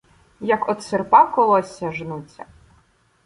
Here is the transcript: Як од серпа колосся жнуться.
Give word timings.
Як 0.55 0.63
од 0.73 0.79
серпа 0.85 1.19
колосся 1.37 1.91
жнуться. 1.97 2.45